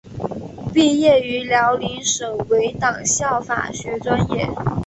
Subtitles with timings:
[0.73, 4.47] 毕业于辽宁省委党校法学专业。